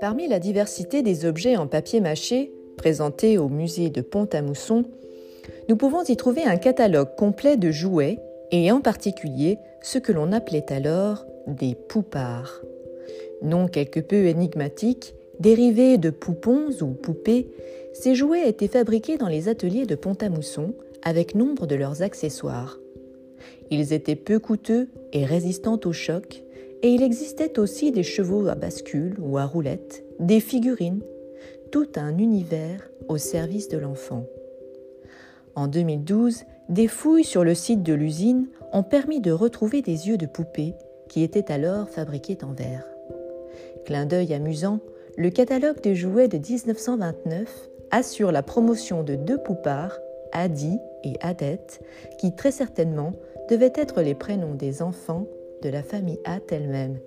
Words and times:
Parmi 0.00 0.28
la 0.28 0.38
diversité 0.38 1.02
des 1.02 1.24
objets 1.24 1.56
en 1.56 1.66
papier 1.66 2.00
mâché 2.00 2.52
présentés 2.76 3.38
au 3.38 3.48
musée 3.48 3.88
de 3.88 4.02
Pont-à-Mousson, 4.02 4.84
nous 5.68 5.76
pouvons 5.76 6.02
y 6.04 6.16
trouver 6.16 6.44
un 6.44 6.56
catalogue 6.56 7.14
complet 7.16 7.56
de 7.56 7.70
jouets 7.70 8.18
et 8.50 8.70
en 8.70 8.80
particulier 8.80 9.58
ce 9.82 9.98
que 9.98 10.12
l'on 10.12 10.32
appelait 10.32 10.70
alors 10.72 11.24
des 11.46 11.74
poupards. 11.74 12.60
Nom 13.42 13.66
quelque 13.66 14.00
peu 14.00 14.26
énigmatique, 14.26 15.14
dérivé 15.40 15.98
de 15.98 16.10
poupons 16.10 16.68
ou 16.82 16.88
poupées, 16.88 17.48
ces 17.94 18.14
jouets 18.14 18.48
étaient 18.48 18.68
fabriqués 18.68 19.16
dans 19.16 19.28
les 19.28 19.48
ateliers 19.48 19.86
de 19.86 19.94
Pont-à-Mousson 19.94 20.74
avec 21.02 21.34
nombre 21.34 21.66
de 21.66 21.76
leurs 21.76 22.02
accessoires. 22.02 22.78
Ils 23.70 23.92
étaient 23.92 24.16
peu 24.16 24.38
coûteux 24.38 24.88
et 25.12 25.24
résistants 25.24 25.80
au 25.84 25.92
choc, 25.92 26.42
et 26.82 26.88
il 26.88 27.02
existait 27.02 27.58
aussi 27.58 27.92
des 27.92 28.02
chevaux 28.02 28.46
à 28.48 28.54
bascule 28.54 29.16
ou 29.20 29.38
à 29.38 29.46
roulettes, 29.46 30.04
des 30.20 30.40
figurines, 30.40 31.02
tout 31.70 31.88
un 31.96 32.18
univers 32.18 32.90
au 33.08 33.16
service 33.16 33.68
de 33.68 33.78
l'enfant. 33.78 34.26
En 35.54 35.66
2012, 35.66 36.44
des 36.68 36.88
fouilles 36.88 37.24
sur 37.24 37.44
le 37.44 37.54
site 37.54 37.82
de 37.82 37.94
l'usine 37.94 38.48
ont 38.72 38.82
permis 38.82 39.20
de 39.20 39.30
retrouver 39.30 39.82
des 39.82 40.08
yeux 40.08 40.16
de 40.16 40.26
poupées 40.26 40.74
qui 41.08 41.22
étaient 41.22 41.52
alors 41.52 41.88
fabriqués 41.88 42.38
en 42.42 42.52
verre. 42.52 42.84
Clin 43.84 44.06
d'œil 44.06 44.34
amusant, 44.34 44.80
le 45.16 45.30
catalogue 45.30 45.80
de 45.80 45.94
jouets 45.94 46.28
de 46.28 46.38
1929 46.38 47.70
assure 47.90 48.32
la 48.32 48.42
promotion 48.42 49.02
de 49.02 49.14
deux 49.14 49.38
poupards, 49.38 49.96
Adi 50.32 50.78
et 51.04 51.14
Adette, 51.20 51.80
qui 52.18 52.34
très 52.34 52.50
certainement 52.50 53.12
devaient 53.48 53.72
être 53.74 54.02
les 54.02 54.14
prénoms 54.14 54.54
des 54.54 54.82
enfants 54.82 55.26
de 55.62 55.68
la 55.68 55.82
famille 55.82 56.20
Hatt 56.24 56.52
elle-même. 56.52 56.98